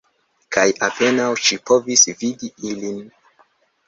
Kaj 0.55 0.61
apenaŭ 0.85 1.27
ŝi 1.47 1.57
povis 1.71 2.05
vidi 2.23 2.49
ilin. 2.71 2.97